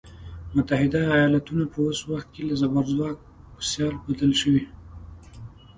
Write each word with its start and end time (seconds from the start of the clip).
متحده 0.55 0.99
ایالتونه 1.15 1.63
په 1.71 1.77
اوس 1.85 1.99
وخت 2.11 2.27
کې 2.33 2.41
له 2.49 2.53
زبرځواک 2.61 3.17
په 3.53 3.61
سیال 3.71 3.95
بدل 4.05 4.31
شوی. 4.41 4.63